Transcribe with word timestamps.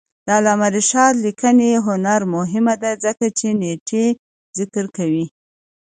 د 0.25 0.27
علامه 0.37 0.67
رشاد 0.77 1.13
لیکنی 1.25 1.71
هنر 1.87 2.21
مهم 2.35 2.65
دی 2.81 2.91
ځکه 3.03 3.25
چې 3.37 3.47
نېټې 3.61 4.05
ذکر 4.59 4.85
کوي. 4.97 5.25